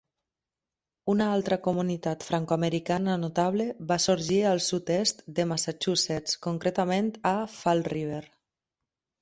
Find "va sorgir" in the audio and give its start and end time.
3.91-4.39